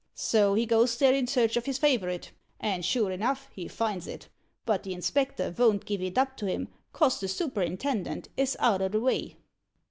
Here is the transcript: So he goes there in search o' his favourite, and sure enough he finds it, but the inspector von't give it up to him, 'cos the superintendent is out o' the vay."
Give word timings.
So 0.15 0.55
he 0.55 0.65
goes 0.65 0.97
there 0.97 1.13
in 1.13 1.27
search 1.27 1.55
o' 1.55 1.61
his 1.61 1.77
favourite, 1.77 2.31
and 2.59 2.83
sure 2.83 3.11
enough 3.11 3.49
he 3.53 3.67
finds 3.67 4.07
it, 4.07 4.29
but 4.65 4.81
the 4.81 4.95
inspector 4.95 5.51
von't 5.51 5.85
give 5.85 6.01
it 6.01 6.17
up 6.17 6.35
to 6.37 6.47
him, 6.47 6.69
'cos 6.91 7.19
the 7.19 7.27
superintendent 7.27 8.27
is 8.35 8.57
out 8.59 8.81
o' 8.81 8.87
the 8.87 8.99
vay." 8.99 9.35